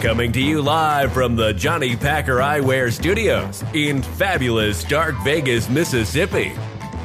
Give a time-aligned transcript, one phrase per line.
[0.00, 6.54] Coming to you live from the Johnny Packer Eyewear Studios in fabulous Stark Vegas, Mississippi.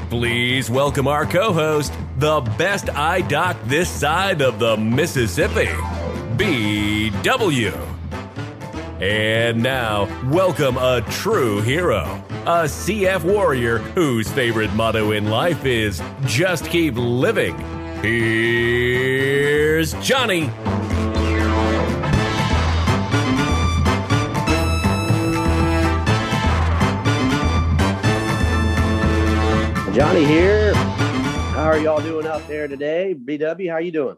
[0.10, 5.66] Please welcome our co host, the best eye doc this side of the Mississippi,
[6.38, 7.76] BW.
[9.02, 16.02] And now, welcome a true hero, a CF warrior whose favorite motto in life is
[16.24, 17.58] just keep living.
[18.02, 20.50] Here's Johnny.
[29.96, 30.74] Johnny here.
[30.74, 33.16] How are y'all doing out there today?
[33.18, 34.18] BW, how you doing?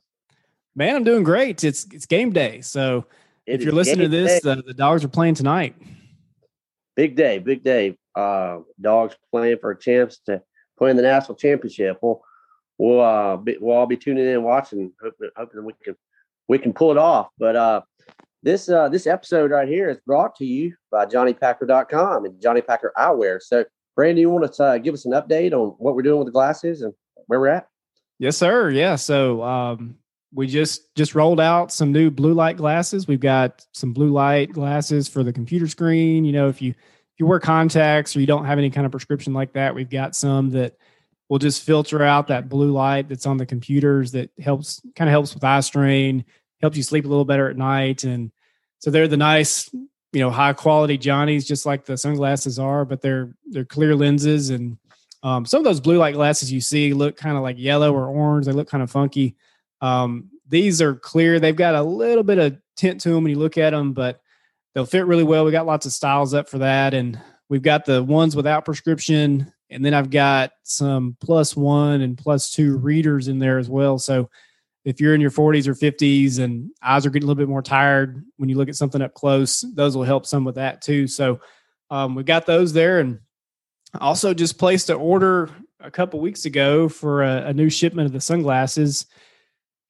[0.75, 1.63] Man, I'm doing great.
[1.63, 2.61] It's it's game day.
[2.61, 3.05] So
[3.45, 5.75] It if you're listening to this, uh, the dogs are playing tonight.
[6.95, 7.95] big day, big day.
[8.15, 10.41] Uh, dogs playing for a chance to
[10.79, 11.99] play in the national championship.
[12.01, 12.23] We'll
[12.79, 15.95] we'll uh, be, we'll all be tuning in, and watching, hoping, hoping we can
[16.47, 17.27] we can pull it off.
[17.37, 17.81] But uh,
[18.41, 22.93] this uh, this episode right here is brought to you by JohnnyPacker.com and Johnny Packer
[22.97, 23.39] Eyewear.
[23.43, 23.63] So,
[23.97, 26.31] Brandon, you want to uh, give us an update on what we're doing with the
[26.31, 26.93] glasses and
[27.25, 27.67] where we're at?
[28.19, 28.69] Yes, sir.
[28.69, 28.95] Yeah.
[28.95, 29.95] So um,
[30.31, 33.07] we just just rolled out some new blue light glasses.
[33.07, 36.25] We've got some blue light glasses for the computer screen.
[36.25, 38.91] You know, if you if you wear contacts or you don't have any kind of
[38.91, 40.77] prescription like that, we've got some that
[41.27, 45.11] will just filter out that blue light that's on the computers that helps kind of
[45.11, 46.23] helps with eye strain,
[46.61, 48.03] helps you sleep a little better at night.
[48.03, 48.31] And
[48.77, 49.73] so they're the nice,
[50.13, 54.49] you know, high quality Johnnies, just like the sunglasses are, but they're they're clear lenses
[54.49, 54.77] and
[55.23, 58.07] um, some of those blue light glasses you see look kind of like yellow or
[58.07, 58.45] orange.
[58.45, 59.35] They look kind of funky.
[59.81, 61.39] Um, these are clear.
[61.39, 64.21] They've got a little bit of tint to them when you look at them, but
[64.73, 65.43] they'll fit really well.
[65.43, 67.19] We got lots of styles up for that, and
[67.49, 72.51] we've got the ones without prescription, and then I've got some plus one and plus
[72.51, 73.97] two readers in there as well.
[73.97, 74.29] So
[74.87, 77.61] if you're in your 40s or 50s and eyes are getting a little bit more
[77.61, 81.07] tired when you look at something up close, those will help some with that too.
[81.07, 81.41] So
[81.89, 83.19] um, we got those there, and
[83.99, 85.49] also just placed an order
[85.81, 89.07] a couple weeks ago for a, a new shipment of the sunglasses.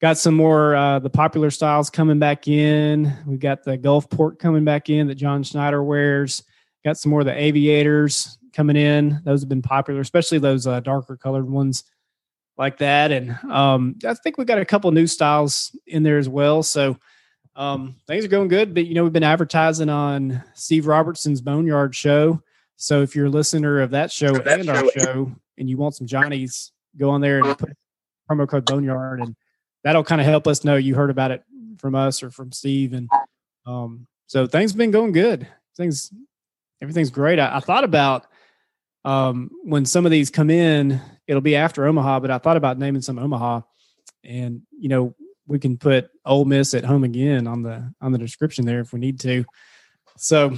[0.02, 3.16] Got some more uh, the popular styles coming back in.
[3.28, 6.44] We've got the Gulfport coming back in that John Schneider wears.
[6.84, 9.22] Got some more of the aviators coming in.
[9.26, 11.84] Those have been popular, especially those uh, darker colored ones
[12.58, 13.12] like that.
[13.12, 16.64] And um, I think we've got a couple new styles in there as well.
[16.64, 16.98] So
[17.56, 18.74] um, things are going good.
[18.74, 22.42] But you know, we've been advertising on Steve Robertson's Boneyard show.
[22.76, 25.00] So if you're a listener of that show That and our show.
[25.00, 27.76] show, and you want some Johnnies, go on there and put
[28.30, 29.36] promo code Boneyard, and
[29.84, 31.44] that'll kind of help us know you heard about it
[31.80, 32.94] from us or from Steve.
[32.94, 33.10] And
[33.66, 35.48] um, so things have been going good.
[35.76, 36.12] Things,
[36.82, 37.40] everything's great.
[37.40, 38.28] I, I thought about
[39.06, 42.80] um, when some of these come in, it'll be after Omaha, but I thought about
[42.80, 43.62] naming some Omaha,
[44.24, 45.16] and you know
[45.48, 48.94] we can put Ole Miss at home again on the on the description there if
[48.94, 49.46] we need to.
[50.18, 50.54] So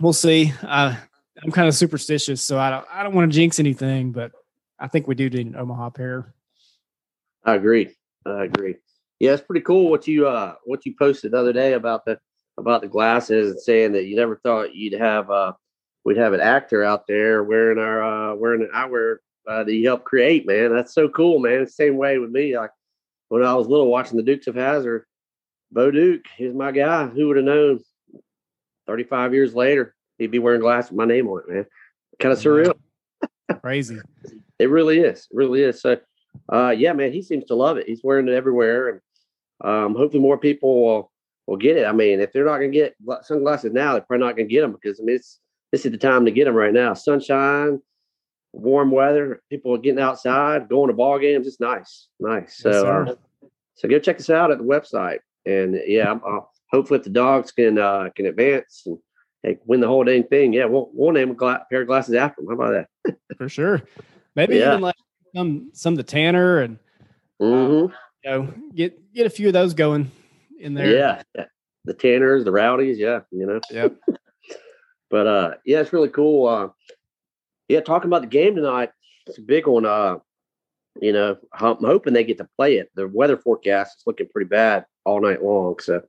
[0.00, 0.52] we'll see.
[0.62, 0.96] Uh,
[1.42, 4.32] I'm kind of superstitious, so I don't I don't want to jinx anything, but
[4.78, 6.34] I think we do need an Omaha pair.
[7.44, 7.94] I agree.
[8.24, 8.76] I agree.
[9.18, 12.18] Yeah, it's pretty cool what you uh what you posted the other day about the
[12.58, 15.52] about the glasses and saying that you never thought you'd have uh
[16.04, 19.16] we'd have an actor out there wearing our uh wearing an eyewear
[19.46, 20.74] uh, that you helped create, man.
[20.74, 21.62] That's so cool, man.
[21.62, 22.56] It's the same way with me.
[22.56, 22.70] Like
[23.28, 25.04] when I was little watching the Dukes of Hazzard,
[25.70, 27.06] Bo Duke, is my guy.
[27.06, 27.80] Who would have known?
[28.86, 31.66] 35 years later, he'd be wearing glasses with my name on it, man.
[32.18, 32.74] Kind of surreal.
[33.60, 33.98] Crazy.
[34.58, 35.28] It really is.
[35.30, 35.80] It really is.
[35.80, 35.98] So,
[36.52, 37.86] uh, yeah, man, he seems to love it.
[37.86, 39.00] He's wearing it everywhere, and
[39.62, 41.12] um, hopefully more people will
[41.46, 41.86] will get it.
[41.86, 44.54] I mean, if they're not going to get sunglasses now, they're probably not going to
[44.54, 45.40] get them because I mean, it's
[45.72, 46.94] this is the time to get them right now.
[46.94, 47.80] Sunshine,
[48.52, 51.46] warm weather, people are getting outside, going to ball games.
[51.46, 52.56] It's nice, nice.
[52.58, 53.14] So, Yes, uh,
[53.74, 56.40] so go check us out at the website, and yeah, I'm- uh,
[56.70, 58.98] hopefully if the dogs can uh, can advance and
[59.42, 62.14] hey, win the whole dang thing, yeah, we'll we'll name a gla- pair of glasses
[62.14, 62.48] after them.
[62.48, 63.16] How about that?
[63.38, 63.82] for sure.
[64.36, 64.68] Maybe Yeah.
[64.68, 64.94] even like
[65.34, 66.78] some some the Tanner and
[67.40, 67.92] Mm-hmm.
[68.24, 70.10] you know get get a few of those going
[70.60, 70.94] in there.
[70.94, 71.46] Yeah, yeah.
[71.84, 73.60] The Tanners, the Rowdies, yeah, you know.
[73.70, 73.96] Yep.
[75.10, 76.46] But uh yeah, it's really cool.
[76.46, 76.68] Uh
[77.72, 78.90] yeah, talking about the game tonight,
[79.26, 79.86] it's a big one.
[79.86, 80.18] Uh,
[81.00, 82.90] you know, I'm hoping they get to play it.
[82.94, 85.78] The weather forecast is looking pretty bad all night long.
[85.80, 86.02] So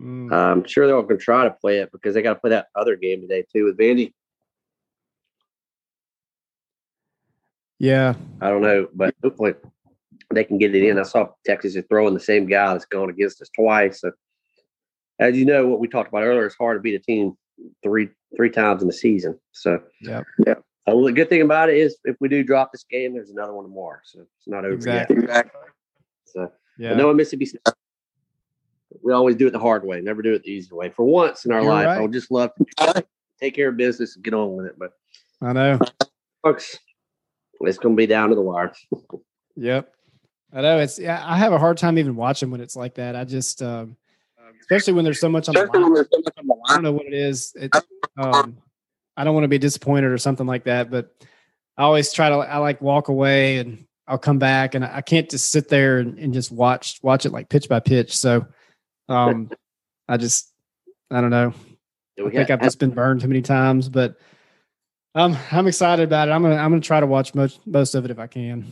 [0.00, 0.32] Mm.
[0.32, 2.96] I'm sure they're all gonna try to play it because they gotta play that other
[2.96, 4.12] game today too with Vandy.
[7.78, 8.14] yeah.
[8.40, 9.54] I don't know, but hopefully
[10.32, 10.98] they can get it in.
[10.98, 14.00] I saw Texas is throwing the same guy that's gone against us twice.
[14.00, 14.12] So,
[15.18, 17.36] as you know, what we talked about earlier, it's hard to beat a team
[17.82, 19.38] three three times in the season.
[19.52, 20.24] So, Yep.
[20.46, 20.54] yeah.
[20.88, 23.30] Uh, well, the good thing about it is, if we do drop this game, there's
[23.30, 25.16] another one tomorrow, so it's not over Exactly.
[25.28, 25.46] yet.
[26.24, 26.94] So, Yeah.
[26.94, 27.60] no Mississippi State.
[29.02, 30.90] we always do it the hard way, never do it the easy way.
[30.90, 31.98] For once in our You're life, right.
[31.98, 33.04] I would just love to
[33.40, 34.78] take care of business and get on with it.
[34.78, 34.92] But
[35.40, 35.78] I know.
[36.42, 36.78] folks,
[37.60, 38.72] it's going to be down to the wire.
[39.56, 39.94] Yep.
[40.52, 43.16] I know it's yeah, I have a hard time even watching when it's like that.
[43.16, 43.96] I just um
[44.60, 46.06] especially when there's so much on the line.
[46.68, 47.54] I don't know what it is.
[47.56, 47.74] It,
[48.18, 48.58] um,
[49.16, 51.14] I don't want to be disappointed or something like that, but
[51.76, 55.30] I always try to I like walk away and I'll come back and I can't
[55.30, 58.16] just sit there and, and just watch watch it like pitch by pitch.
[58.16, 58.46] So
[59.08, 59.50] um
[60.08, 60.52] I just
[61.10, 61.52] I don't know.
[62.18, 64.16] I think I've just been burned too many times, but
[65.14, 66.32] um I'm excited about it.
[66.32, 68.66] I'm gonna I'm gonna try to watch most most of it if I can.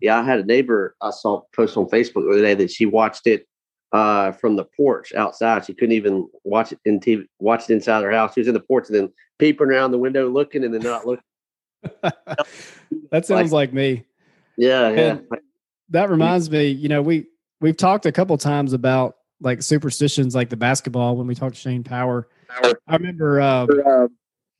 [0.00, 2.86] Yeah, I had a neighbor I saw post on Facebook the other day that she
[2.86, 3.46] watched it
[3.94, 5.64] uh, from the porch outside.
[5.64, 8.34] She couldn't even watch it in TV, watch it inside her house.
[8.34, 11.06] She was in the porch and then peeping around the window, looking and then not
[11.06, 11.24] looking.
[13.12, 14.04] that sounds like, me.
[14.56, 14.98] Yeah, yeah.
[14.98, 15.26] And
[15.90, 17.26] that reminds me, you know, we
[17.60, 21.60] we've talked a couple times about like superstitions like the basketball when we talked to
[21.60, 22.28] Shane Power.
[22.50, 24.08] I remember uh,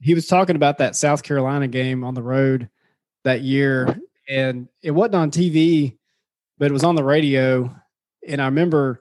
[0.01, 2.69] he was talking about that South Carolina game on the road
[3.25, 3.99] that year,
[4.29, 5.97] and it wasn't on TV,
[6.57, 7.75] but it was on the radio.
[8.27, 9.01] And I remember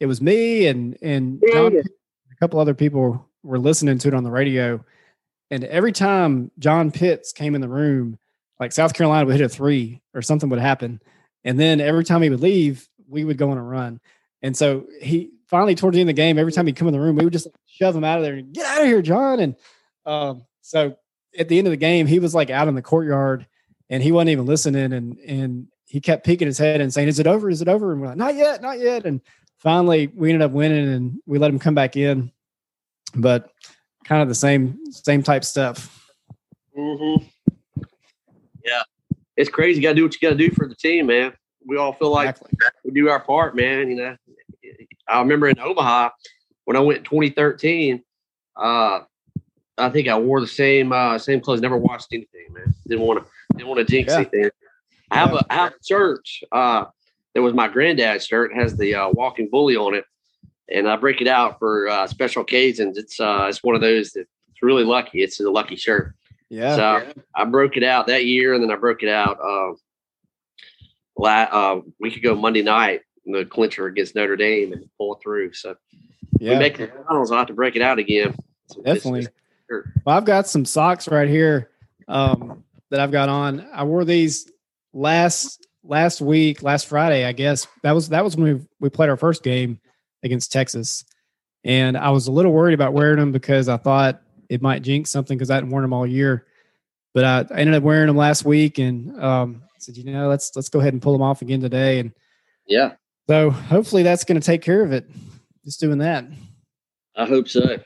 [0.00, 4.24] it was me and and John, a couple other people were listening to it on
[4.24, 4.84] the radio.
[5.50, 8.18] And every time John Pitts came in the room,
[8.58, 11.00] like South Carolina would hit a three or something would happen.
[11.44, 14.00] And then every time he would leave, we would go on a run.
[14.42, 16.94] And so he finally, towards the end of the game, every time he'd come in
[16.94, 19.02] the room, we would just shove him out of there and get out of here,
[19.02, 19.40] John.
[19.40, 19.56] And
[20.04, 20.96] um, so
[21.38, 23.46] at the end of the game, he was like out in the courtyard
[23.88, 24.92] and he wasn't even listening.
[24.92, 27.48] And and he kept peeking his head and saying, "Is it over?
[27.48, 29.20] Is it over?" And we're like, "Not yet, not yet." And
[29.66, 32.30] finally, we ended up winning, and we let him come back in.
[33.16, 33.50] But
[34.04, 36.08] kind of the same same type stuff.
[36.78, 37.24] Mm-hmm.
[38.64, 38.82] Yeah,
[39.36, 39.80] it's crazy.
[39.80, 41.32] You got to do what you got to do for the team, man.
[41.66, 42.68] We all feel like Exactly.
[42.84, 43.90] we do our part, man.
[43.90, 44.16] You know,
[45.08, 46.10] I remember in Omaha
[46.64, 48.02] when I went in 2013.
[48.56, 49.00] Uh,
[49.78, 51.60] I think I wore the same uh, same clothes.
[51.60, 52.72] Never watched anything, man.
[52.86, 54.18] Didn't want to didn't want to jinx Yeah.
[54.18, 54.50] anything.
[55.10, 55.40] I have Yeah.
[55.40, 56.44] a I have a church.
[56.52, 56.84] Uh,
[57.36, 58.50] that was my granddad's shirt.
[58.50, 60.04] It has the uh, walking bully on it,
[60.70, 62.96] and I break it out for uh, special occasions.
[62.96, 64.26] It's uh, it's one of those that's
[64.62, 65.22] really lucky.
[65.22, 66.14] It's a lucky shirt.
[66.48, 66.76] Yeah.
[66.76, 69.74] So I broke it out that year, and then I broke it out uh,
[71.18, 75.52] la- uh, week ago Monday night, in the clincher against Notre Dame, and pull through.
[75.52, 75.76] So
[76.40, 76.54] yeah.
[76.54, 77.30] we make the finals.
[77.32, 78.34] I'll have to break it out again.
[78.68, 79.26] So Definitely.
[79.68, 79.92] it's-.
[80.06, 81.68] Well, I've got some socks right here
[82.08, 83.68] um, that I've got on.
[83.74, 84.50] I wore these
[84.94, 87.66] last last week, last Friday, I guess.
[87.82, 89.80] That was that was when we we played our first game
[90.22, 91.04] against Texas,
[91.64, 95.10] and I was a little worried about wearing them because I thought it might jinx
[95.10, 96.46] something because I hadn't worn them all year.
[97.14, 100.54] But I, I ended up wearing them last week, and um, said, you know, let's
[100.54, 101.98] let's go ahead and pull them off again today.
[102.00, 102.12] And
[102.66, 102.94] Yeah,
[103.28, 105.08] so hopefully that's going to take care of it.
[105.64, 106.26] Just doing that.
[107.16, 107.78] I hope so.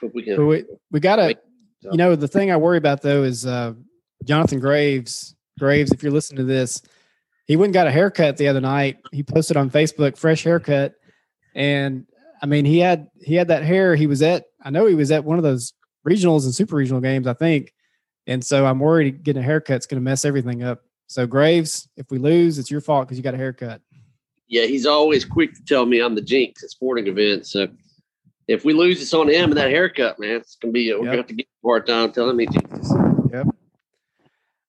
[0.00, 0.46] Hope we can.
[0.46, 1.36] we we got to
[1.82, 3.72] you know the thing i worry about though is uh
[4.24, 6.82] jonathan graves graves if you're listening to this
[7.48, 10.94] he went and got a haircut the other night he posted on facebook fresh haircut
[11.54, 12.06] and
[12.42, 15.10] i mean he had he had that hair he was at i know he was
[15.10, 15.72] at one of those
[16.06, 17.72] regionals and super regional games i think
[18.26, 22.10] and so i'm worried getting a haircut's going to mess everything up so graves if
[22.10, 23.80] we lose it's your fault because you got a haircut
[24.48, 27.50] Yeah, he's always quick to tell me I'm the jinx at sporting events.
[27.52, 27.68] So
[28.46, 30.36] if we lose, it's on him and that haircut, man.
[30.36, 30.88] It's gonna be.
[30.90, 31.04] We're Yep.
[31.04, 32.88] gonna have to get hard time telling me jinxes.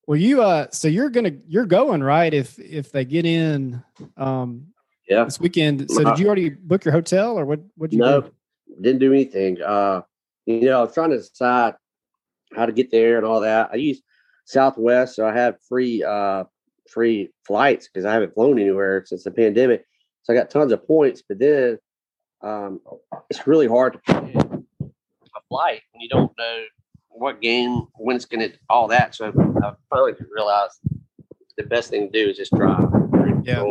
[0.10, 3.84] Well you uh so you're gonna you're going right if if they get in
[4.18, 4.66] um
[5.08, 5.26] Yeah.
[5.26, 5.90] this weekend.
[5.92, 7.60] So did you already book your hotel or what?
[7.78, 8.32] What you No, do?
[8.82, 9.62] didn't do anything.
[9.62, 10.02] Uh,
[10.48, 11.76] you know, I was trying to decide
[12.56, 13.70] how to get there and all that.
[13.72, 14.02] I use
[14.46, 16.46] Southwest, so I have free uh
[16.90, 19.86] free flights because I haven't flown anywhere since the pandemic.
[20.24, 21.78] So I got tons of points, but then
[22.42, 22.82] um,
[23.30, 26.64] it's really hard to plan a flight when you don't know
[27.10, 29.16] what game, when it's going to, all that.
[29.16, 30.80] So I finally realized
[31.58, 32.86] the best thing to do is just drive.
[33.44, 33.64] Yeah.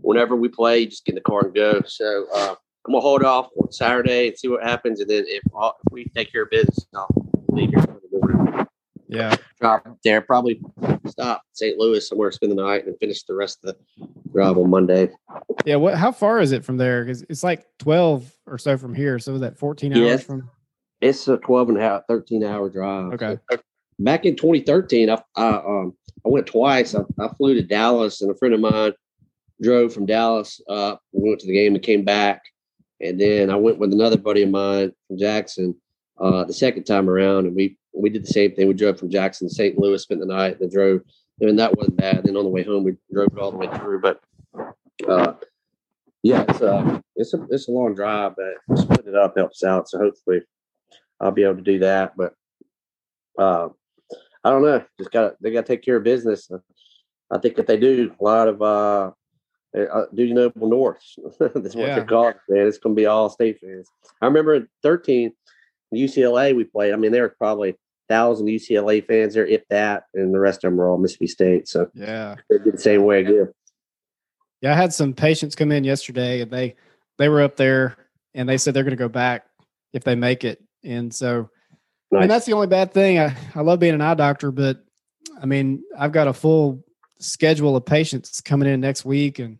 [0.00, 1.82] Whenever we play, just get in the car and go.
[1.86, 2.54] So uh,
[2.86, 6.04] I'm gonna hold off on Saturday and see what happens, and then if, if we
[6.16, 7.08] take care of business, I'll
[7.48, 8.66] leave here the morning.
[9.08, 9.34] Yeah.
[9.60, 10.60] Drive there, probably
[11.06, 11.76] stop St.
[11.78, 15.10] Louis somewhere, spend the night, and finish the rest of the drive on Monday.
[15.64, 15.76] Yeah.
[15.76, 15.96] What?
[15.96, 17.04] How far is it from there?
[17.04, 19.18] Because it's like twelve or so from here.
[19.18, 20.22] So is that fourteen hours Yes.
[20.24, 20.50] from?
[21.00, 23.12] It's a 12 and a half, 13 hour drive.
[23.14, 23.38] Okay.
[23.50, 23.58] So,
[23.98, 26.94] back in 2013, I, I um I went twice.
[26.94, 28.92] I, I flew to Dallas, and a friend of mine
[29.62, 31.00] drove from Dallas up.
[31.12, 32.42] We went to the game and came back,
[33.00, 35.74] and then I went with another buddy of mine from Jackson
[36.20, 38.68] uh, the second time around, and we we did the same thing.
[38.68, 39.78] We drove from Jackson to St.
[39.78, 41.02] Louis, spent the night, and then drove.
[41.40, 42.24] And that wasn't bad.
[42.24, 44.00] Then on the way home, we drove all the way through.
[44.00, 44.20] But
[45.08, 45.34] uh,
[46.22, 49.88] Yeah, it's a it's a it's a long drive, but splitting it up helps out.
[49.88, 50.40] So hopefully,
[51.20, 52.16] I'll be able to do that.
[52.16, 52.34] But
[53.38, 53.68] uh,
[54.44, 54.84] I don't know.
[54.98, 56.50] Just got they got to take care of business.
[57.30, 59.10] I think that they do a lot of uh,
[59.76, 61.02] uh Dudy Noble North.
[61.40, 61.94] That's what Yeah.
[61.96, 62.66] they're called, man.
[62.66, 63.88] It's going to be all state fans.
[64.22, 65.32] I remember in 13,
[65.94, 66.92] UCLA we played.
[66.92, 67.76] I mean, there were probably
[68.08, 71.68] thousand UCLA fans there, if that, and the rest of them were all Mississippi State.
[71.68, 72.36] So Yeah.
[72.48, 73.52] they did the same way again.
[74.60, 76.74] Yeah, I had some patients come in yesterday and they
[77.18, 77.96] they were up there
[78.34, 79.46] and they said they're going to go back
[79.92, 80.62] if they make it.
[80.84, 81.50] And so
[82.10, 82.22] Nice.
[82.22, 83.18] and that's the only bad thing.
[83.18, 84.82] I, I love being an eye doctor, but
[85.40, 86.82] I mean, I've got a full
[87.18, 89.58] schedule of patients coming in next week and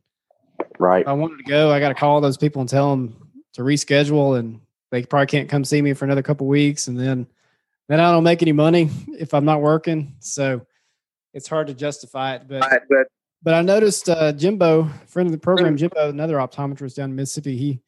[0.78, 1.02] right.
[1.02, 3.62] if I wanted to go, I got to call those people and tell them to
[3.62, 4.60] reschedule and
[4.90, 7.26] they probably can't come see me for another couple weeks and then
[7.88, 10.14] then I don't make any money if I'm not working.
[10.20, 10.62] So
[11.34, 13.08] it's hard to justify it, but Right, but
[13.42, 17.56] but I noticed uh, Jimbo, friend of the program, Jimbo, another optometrist down in Mississippi,
[17.56, 17.80] he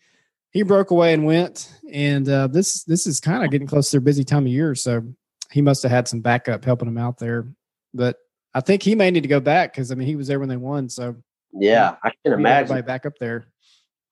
[0.51, 1.73] he broke away and went.
[1.93, 4.75] And uh, this this is kind of getting close to their busy time of year,
[4.75, 5.03] so
[5.51, 7.47] he must have had some backup helping him out there.
[7.93, 8.17] But
[8.55, 10.49] I think he may need to go back because I mean he was there when
[10.49, 11.17] they won, so
[11.53, 12.81] yeah, I can imagine.
[12.83, 13.47] back up there.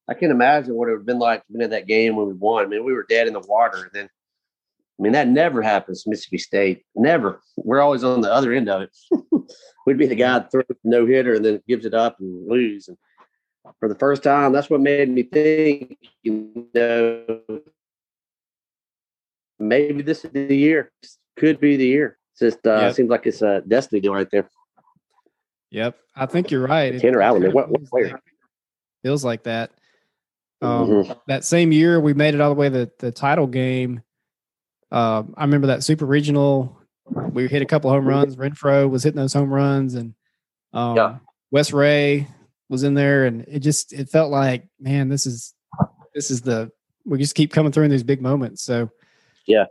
[0.09, 2.27] I can imagine what it would have been like to be in that game when
[2.27, 2.65] we won.
[2.65, 3.85] I mean, we were dead in the water.
[3.85, 6.85] And then, I mean, that never happens Mississippi State.
[6.97, 7.43] Never.
[7.57, 8.97] We're always on the other end of it.
[9.87, 12.89] We'd be the guy that throws no hitter and then gives it up and lose.
[12.89, 12.97] And
[13.79, 17.41] for the first time, that's what made me think, you know,
[19.59, 20.91] maybe this is the year.
[21.37, 22.19] Could be the year.
[22.33, 22.95] It's just uh, Yep.
[22.95, 24.49] seems like it's a destiny deal right there.
[25.71, 26.99] Yep, I think you're right.
[27.01, 28.09] Tanner Allen, what- what feels player?
[28.13, 28.23] like-
[29.03, 29.71] Feels like that.
[30.61, 31.21] Um, Mhm.
[31.29, 34.03] That same year, we made it all the way to the, the title game.
[34.91, 36.81] Um, I remember that super regional.
[37.33, 38.37] We hit a couple home runs.
[38.37, 40.15] Renfroe was hitting those home runs, and
[40.73, 41.19] um, Yeah.
[41.53, 42.27] Wes Rea
[42.69, 45.55] was in there, and it just it felt like, man, this is
[46.15, 46.71] this is the
[47.05, 48.63] we just keep coming through in these big moments.
[48.63, 48.91] So
[49.47, 49.67] yeah,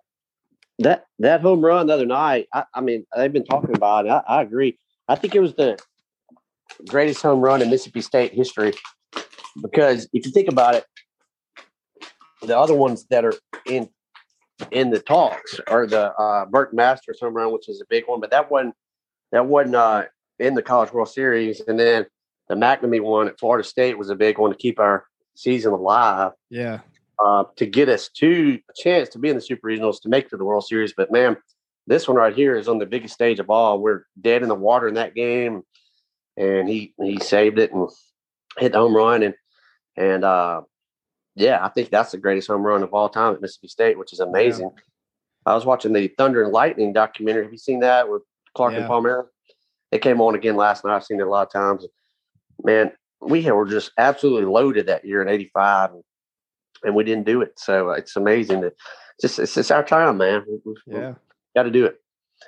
[0.80, 4.10] that that home run the other night, I, I mean, they've been talking about it.
[4.10, 4.78] I, I agree.
[5.08, 5.78] I think it was the
[6.88, 8.74] greatest home run in Mississippi State history
[9.62, 10.86] because if you think about it,
[12.42, 13.34] the other ones that are
[13.66, 13.90] in
[14.72, 18.20] in the talks are the uh, Burke Masters home run, which is a big one,
[18.20, 18.74] but that one
[19.32, 20.06] that wasn't uh,
[20.40, 22.06] in the College World Series, and then
[22.50, 26.32] the MacNamee one at Florida State was a big one to keep our season alive
[26.50, 26.80] yeah,
[27.24, 30.26] uh, to get us to a chance to be in the Super Regionals to make
[30.26, 30.94] it to the World Series.
[30.96, 31.38] But man,
[31.86, 33.80] this one right here is on the biggest stage of all.
[33.80, 35.64] We're dead in the water in that game,
[36.36, 37.90] and he he saved it and
[38.58, 39.36] hit the home run and
[39.96, 40.62] and uh,
[41.36, 44.14] yeah, I think that's the greatest home run of all time at Mississippi State, which
[44.14, 44.72] is amazing.
[45.46, 47.44] I was watching the Thunder and Lightning documentary.
[47.44, 48.22] Have you seen that with
[48.54, 48.90] Clark and Yeah.
[48.90, 49.28] Palmeiro?
[49.92, 50.96] It came on again last night.
[50.96, 51.86] I've seen it a lot of times.
[52.64, 56.04] Man, we were just absolutely loaded that year in '85, and,
[56.84, 57.60] and we didn't do it.
[57.60, 58.74] So it's amazing that
[59.22, 60.46] just it's, it's our time, man.
[60.66, 61.14] We, yeah.
[61.56, 62.02] got to do it.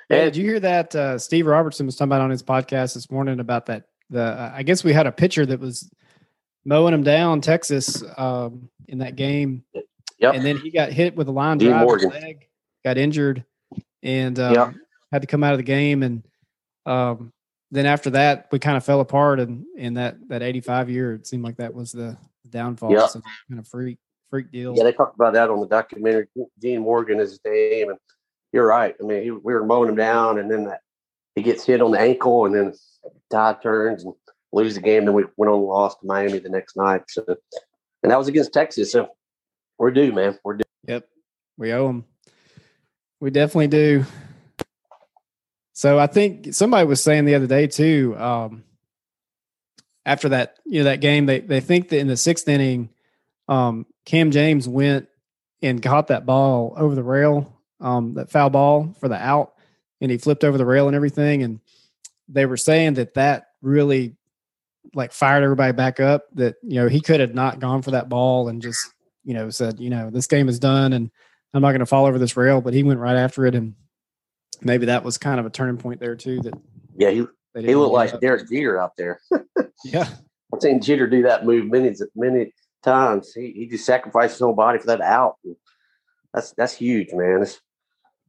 [0.09, 2.93] Yeah, And did you hear that uh, Steve Robertson was talking about on his podcast
[2.93, 3.85] this morning about that?
[4.09, 5.89] The uh, I guess we had a pitcher that was
[6.65, 9.63] mowing him down, Texas, um, in that game,
[10.19, 10.35] Yep.
[10.35, 12.47] and then he got hit with a line Dean drive, leg,
[12.83, 13.45] got injured,
[14.03, 14.73] and um, Yep.
[15.11, 16.03] had to come out of the game.
[16.03, 16.23] And
[16.85, 17.31] um,
[17.71, 19.39] then after that, we kind of fell apart.
[19.39, 22.17] And in that that eighty five year, it seemed like that was the
[22.49, 22.91] downfall.
[22.91, 23.09] Yep.
[23.09, 23.97] So kind of freak
[24.29, 24.75] freak deal.
[24.75, 26.27] Yeah, they talked about that on the documentary.
[26.59, 27.99] Dean Morgan is his name, and
[28.51, 28.95] you're right.
[28.99, 30.81] I mean, he, we were mowing him down, and then that
[31.35, 32.73] he gets hit on the ankle, and then
[33.31, 34.13] tide turns and
[34.51, 35.05] lose the game.
[35.05, 37.03] Then we went on and lost to Miami the next night.
[37.07, 37.23] So,
[38.03, 38.91] and that was against Texas.
[38.91, 39.09] So
[39.77, 40.37] we're due, man.
[40.43, 40.63] We're due.
[40.87, 41.07] Yep.
[41.57, 42.05] We owe them.
[43.19, 44.05] We definitely do.
[45.79, 48.65] So I think somebody was saying the other day too, um,
[50.05, 52.89] after that, you know, that game, they, they think that in the sixth inning,
[53.47, 55.07] um, Cam James went
[55.61, 59.53] and caught that ball over the rail, um, that foul ball for the out,
[60.01, 61.43] and he flipped over the rail and everything.
[61.43, 61.61] And
[62.27, 64.17] they were saying that that really
[64.93, 68.09] like fired everybody back up that, you know, he could have not gone for that
[68.09, 68.85] ball and just,
[69.23, 71.09] you know, said, you know, this game is done and
[71.53, 73.55] I'm not going to fall over this rail, but he went right after it.
[73.55, 73.75] And
[74.61, 76.41] maybe that was kind of a turning point there too.
[76.41, 76.53] That
[76.95, 77.25] Yeah, he
[77.55, 78.21] he looked like up.
[78.21, 79.19] Derek Jeter out there.
[79.85, 80.09] yeah,
[80.53, 83.33] I've seen Jeter do that move many many times.
[83.33, 85.37] He he just sacrificed his whole body for that out.
[86.33, 87.41] That's that's huge, man.
[87.41, 87.59] It's,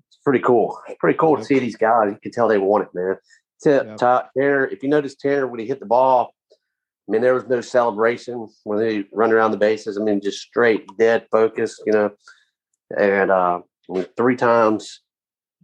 [0.09, 0.79] it's pretty cool.
[0.89, 2.11] It's pretty cool to see these guys.
[2.11, 3.17] You can tell they want it, man.
[3.63, 3.97] To, Yep.
[3.99, 7.47] to, Tanner, if you notice Tanner when he hit the ball, I mean there was
[7.47, 9.99] no celebration when he run around the bases.
[9.99, 12.11] I mean just straight dead focus, you know.
[12.97, 13.61] And uh,
[13.91, 15.01] I mean, three times.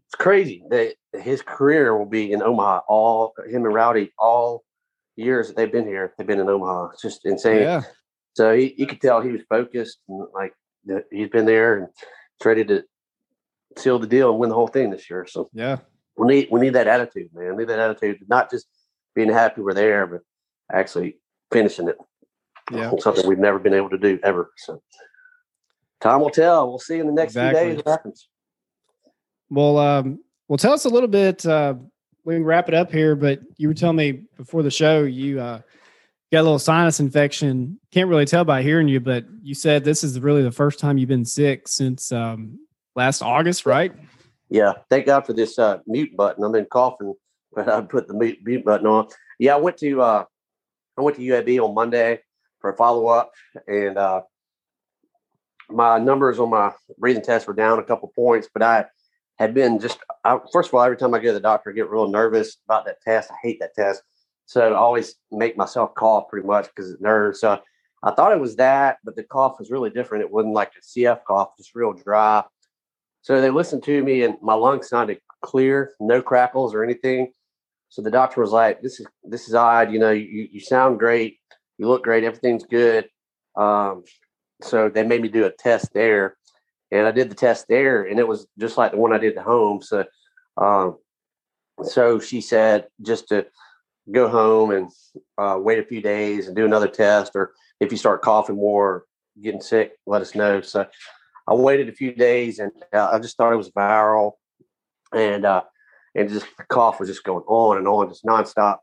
[0.08, 2.80] It's crazy that his career will be in Omaha.
[2.88, 4.64] All him and Rowdy all
[5.16, 6.90] years that they've been here, they've been in Omaha.
[6.92, 7.62] It's just insane.
[7.62, 7.82] yeah,
[8.34, 10.52] So he, you could tell he was focused and like
[11.10, 12.84] he's been there and it's ready to
[13.76, 15.26] seal the deal and win the whole thing this year.
[15.28, 15.78] So yeah,
[16.16, 17.56] we need we need that attitude, man.
[17.56, 18.66] We need that attitude, not just
[19.14, 20.20] being happy we're there, but
[20.72, 21.18] actually
[21.52, 21.96] finishing it.
[22.70, 24.50] Yeah, something we've never been able to do ever.
[24.56, 24.82] So
[26.00, 26.68] time will tell.
[26.68, 27.60] We'll see in the next exactly.
[27.60, 28.28] few days what happens.
[29.50, 31.44] Well, um, well, tell us a little bit.
[31.44, 31.74] Uh,
[32.24, 35.40] we can wrap it up here, but you were telling me before the show you
[35.40, 35.60] uh,
[36.32, 37.78] got a little sinus infection.
[37.92, 40.98] Can't really tell by hearing you, but you said this is really the first time
[40.98, 42.58] you've been sick since um,
[42.96, 43.92] last August, right?
[44.48, 44.72] Yeah.
[44.90, 46.44] Thank God for this uh, mute button.
[46.44, 47.14] I've been coughing,
[47.52, 49.08] but I put the mute, mute button on.
[49.38, 50.24] Yeah, I went to uh,
[50.96, 52.20] I went to UAB on Monday
[52.60, 53.32] for a follow up,
[53.66, 54.22] and uh,
[55.68, 58.86] my numbers on my breathing test were down a couple points, but I
[59.38, 61.74] had been just I, first of all, every time I go to the doctor, I
[61.74, 63.30] get real nervous about that test.
[63.30, 64.02] I hate that test,
[64.46, 67.40] so I always make myself cough pretty much because it's nerves.
[67.40, 67.60] So
[68.02, 70.24] I thought it was that, but the cough was really different.
[70.24, 72.44] It wasn't like a CF cough, just real dry.
[73.22, 77.32] So they listened to me, and my lungs sounded clear, no crackles or anything.
[77.88, 79.92] So the doctor was like, "This is this is odd.
[79.92, 81.38] You know, you you sound great,
[81.78, 83.08] you look great, everything's good."
[83.56, 84.04] Um,
[84.62, 86.36] so they made me do a test there,
[86.90, 89.36] and I did the test there, and it was just like the one I did
[89.36, 89.82] at home.
[89.82, 90.04] So,
[90.56, 90.96] um,
[91.82, 93.46] so she said just to
[94.10, 94.90] go home and
[95.36, 99.04] uh, wait a few days and do another test, or if you start coughing more,
[99.42, 100.60] getting sick, let us know.
[100.60, 100.86] So
[101.48, 104.32] I waited a few days, and uh, I just thought it was viral,
[105.12, 105.62] and uh,
[106.14, 108.78] and just the cough was just going on and on, just nonstop.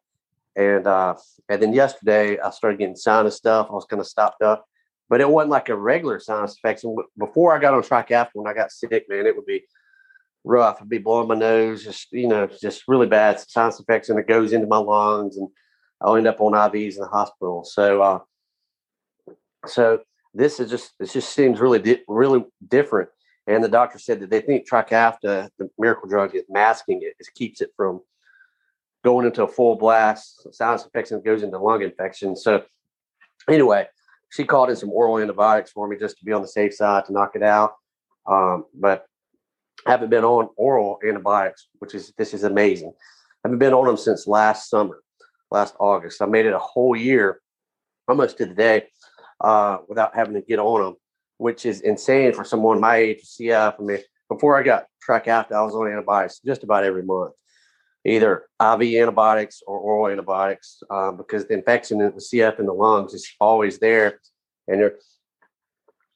[0.56, 1.16] And uh,
[1.50, 3.68] and then yesterday I started getting sinus stuff.
[3.70, 4.66] I was kind of stopped up,
[5.14, 6.96] but it wasn't like a regular sinus infection.
[7.20, 9.64] Before I got on Trikafta, when I got sick, man, it would be
[10.44, 10.82] rough.
[10.82, 14.54] I'd be blowing my nose, just you know, just really bad sinus infection that goes
[14.54, 15.50] into my lungs, and
[16.02, 17.64] I'll end up on IVs in the hospital.
[17.64, 18.20] So, uh,
[19.68, 20.00] so
[20.34, 23.10] this is just it just seems really di- really different.
[23.46, 27.14] And the doctor said that they think Trikafta, the miracle drug, is masking it.
[27.20, 28.02] It keeps it from
[29.04, 32.36] going into a full blast sinus infection goes into lung infection.
[32.36, 32.64] So
[33.48, 33.86] anyway,
[34.34, 37.06] she called in some oral antibiotics for me just to be on the safe side
[37.06, 37.76] to knock it out.
[38.26, 39.06] Um, but
[39.86, 42.94] I haven't been on oral antibiotics, which is this is amazing.
[43.44, 45.04] I haven't been on them since last summer,
[45.52, 46.22] last August.
[46.22, 47.42] I made it a whole year,
[48.08, 48.88] almost to the day,
[49.42, 50.96] uh, without having to get on them,
[51.38, 53.76] which is insane for someone my age, CF.
[53.80, 57.34] I mean, before I got Trikafta, I was on antibiotics just about every month
[58.06, 62.74] either IV antibiotics or oral antibiotics uh, because the infection in the CF in the
[62.74, 64.20] lungs is always there,
[64.68, 64.96] and they're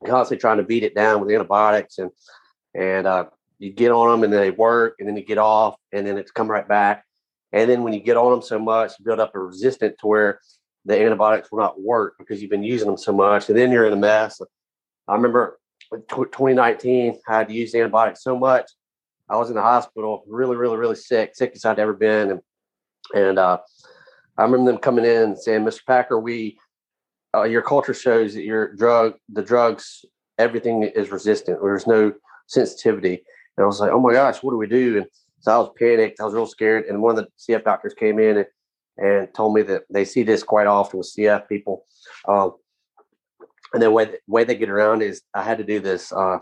[0.06, 2.12] constantly trying to beat it down with antibiotics, and
[2.76, 3.26] and uh,
[3.60, 6.32] you get on them and they work, and then you get off, and then it's
[6.32, 7.06] come right back,
[7.54, 10.08] and then when you get on them so much, you build up a resistance to
[10.08, 10.40] where
[10.86, 13.88] the antibiotics will not work because you've been using them so much, and then you're
[13.88, 14.42] in a mess.
[15.08, 15.58] I remember
[15.92, 18.70] 2019, I had to use antibiotics so much
[19.30, 22.42] I was in the hospital, really, really, really sick, sickest I'd ever been, and
[23.14, 23.60] and uh,
[24.38, 25.86] I remember them coming in and saying, "Mr.
[25.86, 26.58] Packer, we
[27.36, 30.06] uh, your culture shows that your drug, the drugs,
[30.38, 31.60] everything is resistant.
[31.62, 32.14] There's no
[32.48, 33.24] sensitivity."
[33.58, 35.08] And I was like, "Oh my gosh, what do we do?" And
[35.40, 36.20] so I was panicked.
[36.20, 36.86] I was real scared.
[36.86, 38.48] And one of the CF doctors came in and,
[38.98, 41.86] and told me that they see this quite often with CF people.
[42.28, 42.54] Um,
[43.74, 46.40] and the way way they get around is I had to do this uh,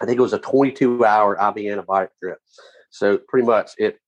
[0.00, 2.38] I think it was a 22 hour IV antibiotic drip.
[2.90, 3.98] So pretty much it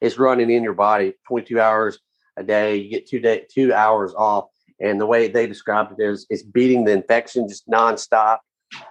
[0.00, 1.98] it's running in your body 22 hours
[2.36, 2.76] a day.
[2.76, 4.46] You get two day two hours off.
[4.80, 8.38] And the way they described it is it's beating the infection just nonstop.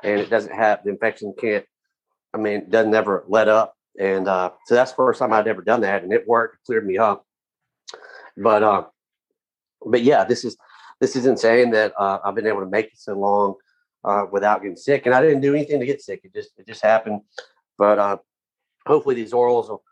[0.03, 1.65] And it doesn't have the infection can't,
[2.33, 3.73] I mean, it doesn't ever let up.
[3.99, 6.03] And uh, so that's the first time I'd ever done that.
[6.03, 7.25] And it worked, cleared me up.
[8.37, 8.85] But uh,
[9.85, 10.55] but yeah, this is
[11.01, 13.55] this is insane that uh, I've been able to make it so long
[14.03, 15.05] uh, without getting sick.
[15.05, 16.21] And I didn't do anything to get sick.
[16.23, 17.21] It just it just happened.
[17.77, 18.17] But uh,
[18.85, 19.83] hopefully these orals will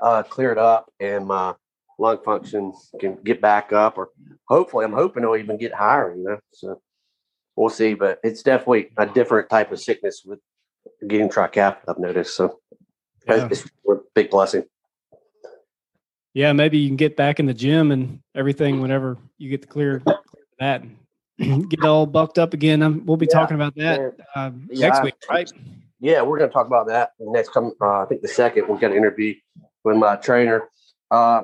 [0.00, 1.54] uh, clear it up and my
[1.98, 3.98] lung function can get back up.
[3.98, 4.10] Or
[4.48, 6.14] hopefully, I'm hoping it'll even get higher.
[6.14, 6.80] You know, so
[7.56, 7.94] we'll see.
[7.94, 10.40] But it's definitely a different type of sickness with
[11.06, 11.78] getting Trikafta.
[11.88, 12.36] I've noticed.
[12.36, 12.60] So
[13.26, 13.48] yeah.
[13.50, 14.64] it's a big blessing.
[16.34, 19.68] Yeah, maybe you can get back in the gym and everything whenever you get the
[19.68, 20.18] clear, clear
[20.58, 20.82] that
[21.68, 22.82] get all bucked up again.
[22.82, 25.50] Um, we'll be yeah, talking about that uh, yeah, next week, right?
[26.00, 27.72] Yeah, we're going to talk about that next come.
[27.80, 29.34] Uh, I think the second we're going to interview
[29.84, 30.68] with my trainer.
[31.10, 31.42] Uh,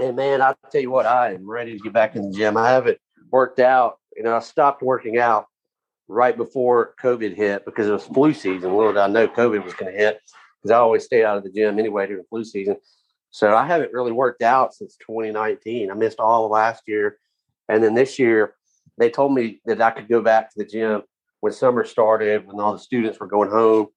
[0.00, 2.56] and man, I tell you what, I am ready to get back in the gym.
[2.56, 2.98] I haven't
[3.30, 3.98] worked out.
[4.16, 5.46] You know, I stopped working out
[6.08, 8.74] right before COVID hit because it was flu season.
[8.74, 10.20] Little did I know COVID was going to hit
[10.62, 12.76] because I always stayed out of the gym anyway during flu season.
[13.30, 15.90] So I haven't really worked out since 2019.
[15.90, 17.18] I missed all of last year,
[17.68, 18.54] and then this year
[18.98, 21.02] they told me that I could go back to the gym
[21.40, 23.88] when summer started, when all the students were going home,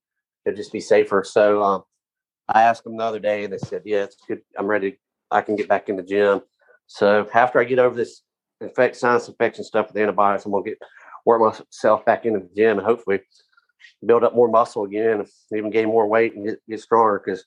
[0.45, 1.23] it'd just be safer.
[1.23, 1.83] So um,
[2.47, 4.41] I asked them the other day, and they said, "Yeah, it's good.
[4.57, 4.99] I'm ready.
[5.31, 6.41] I can get back in the gym."
[6.87, 8.21] So after I get over this
[8.61, 10.79] infect sinus infection stuff with antibiotics, I'm gonna get
[11.25, 13.21] work myself back into the gym and hopefully
[14.05, 17.21] build up more muscle again, even gain more weight and get, get stronger.
[17.23, 17.45] Because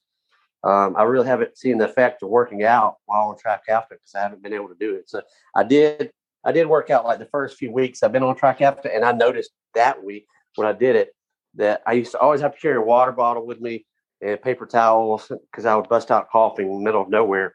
[0.64, 4.20] um, I really haven't seen the effect of working out while on Trikafta because I
[4.20, 5.10] haven't been able to do it.
[5.10, 5.22] So
[5.54, 6.12] I did
[6.44, 9.12] I did work out like the first few weeks I've been on Trikafta, and I
[9.12, 10.26] noticed that week
[10.56, 11.14] when I did it
[11.54, 13.84] that I used to always have to carry a water bottle with me
[14.20, 17.54] and paper towels because I would bust out coughing in the middle of nowhere.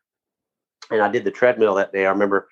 [0.89, 2.06] And I did the treadmill that day.
[2.06, 2.47] I remember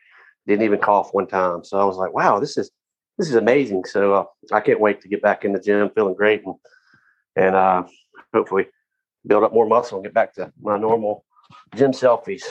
[0.47, 1.63] didn't even cough one time.
[1.63, 2.71] So I was like, wow, this is
[3.17, 3.85] this is amazing.
[3.85, 6.55] So uh, I can't wait to get back in the gym, feeling great, and
[7.35, 7.83] and uh,
[8.33, 8.67] hopefully
[9.25, 11.25] build up more muscle and get back to my normal
[11.75, 12.43] gym selfies.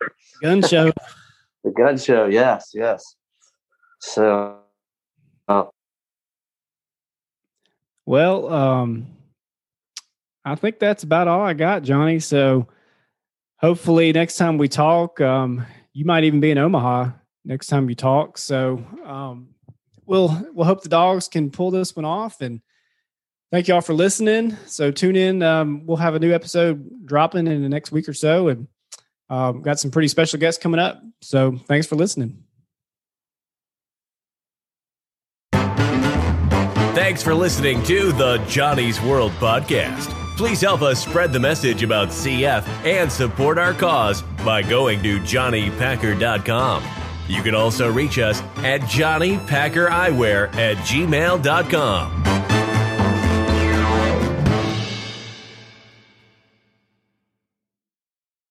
[0.42, 0.92] gun show.
[1.64, 3.16] The gun show, yes, yes.
[4.00, 4.58] So,
[5.48, 5.64] uh,
[8.04, 9.06] well, um,
[10.44, 12.18] I think that's about all I got, Johnny.
[12.18, 12.66] So
[13.58, 17.10] hopefully next time we talk, um, you might even be in Omaha
[17.44, 18.38] next time you talk.
[18.38, 19.50] So um,
[20.04, 22.40] we'll we'll hope the dogs can pull this one off.
[22.40, 22.60] And
[23.52, 24.56] thank you all for listening.
[24.66, 25.42] So tune in.
[25.42, 28.66] Um, we'll have a new episode dropping in the next week or so, and
[29.32, 31.02] um, got some pretty special guests coming up.
[31.22, 32.44] So thanks for listening.
[36.94, 40.10] Thanks for listening to the Johnny's World podcast.
[40.36, 45.18] Please help us spread the message about CF and support our cause by going to
[45.20, 46.84] johnnypacker.com.
[47.28, 52.31] You can also reach us at johnnypackereyewear at gmail.com.